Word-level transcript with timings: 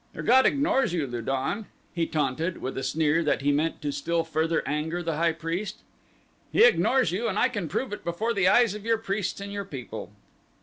"Your 0.15 0.23
god 0.23 0.47
ignores 0.47 0.93
you 0.93 1.05
Lu 1.05 1.21
don," 1.21 1.67
he 1.93 2.07
taunted, 2.07 2.57
with 2.57 2.75
a 2.75 2.81
sneer 2.81 3.21
that 3.23 3.43
he 3.43 3.51
meant 3.51 3.83
to 3.83 3.91
still 3.91 4.23
further 4.23 4.63
anger 4.65 5.03
the 5.03 5.17
high 5.17 5.31
priest, 5.33 5.81
"he 6.51 6.63
ignores 6.65 7.11
you 7.11 7.27
and 7.27 7.37
I 7.37 7.49
can 7.49 7.67
prove 7.69 7.93
it 7.93 8.03
before 8.03 8.33
the 8.33 8.47
eyes 8.47 8.73
of 8.73 8.83
your 8.83 8.97
priests 8.97 9.39
and 9.39 9.53
your 9.53 9.63
people." 9.63 10.09